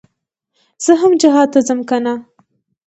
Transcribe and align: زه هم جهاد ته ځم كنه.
زه 0.83 0.91
هم 1.01 1.11
جهاد 1.21 1.47
ته 1.53 1.59
ځم 1.67 1.79
كنه. 1.89 2.13